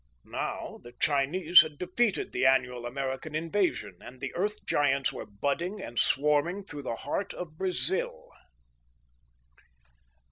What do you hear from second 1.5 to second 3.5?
had defeated the annual American